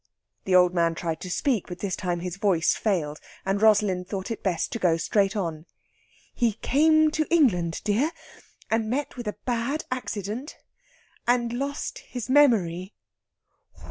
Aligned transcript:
The 0.45 0.55
old 0.55 0.73
man 0.73 0.95
tried 0.95 1.21
to 1.21 1.29
speak, 1.29 1.67
but 1.67 1.77
this 1.77 1.95
time 1.95 2.21
his 2.21 2.37
voice 2.37 2.73
failed, 2.73 3.19
and 3.45 3.61
Rosalind 3.61 4.07
thought 4.07 4.31
it 4.31 4.41
best 4.41 4.71
to 4.71 4.79
go 4.79 4.97
straight 4.97 5.35
on. 5.35 5.67
"He 6.33 6.53
came 6.53 7.11
to 7.11 7.31
England, 7.31 7.81
dear, 7.83 8.09
and 8.71 8.89
met 8.89 9.15
with 9.15 9.27
a 9.27 9.35
bad 9.45 9.85
accident, 9.91 10.57
and 11.27 11.53
lost 11.53 11.99
his 11.99 12.31
memory...." 12.31 12.95